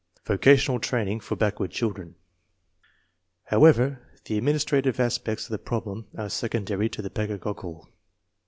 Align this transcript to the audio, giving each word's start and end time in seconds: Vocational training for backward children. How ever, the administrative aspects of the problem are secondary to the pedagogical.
Vocational 0.25 0.79
training 0.79 1.19
for 1.19 1.35
backward 1.35 1.69
children. 1.69 2.15
How 3.43 3.63
ever, 3.65 4.01
the 4.25 4.35
administrative 4.35 4.99
aspects 4.99 5.45
of 5.45 5.51
the 5.51 5.59
problem 5.59 6.07
are 6.17 6.27
secondary 6.27 6.89
to 6.89 7.03
the 7.03 7.11
pedagogical. 7.11 7.87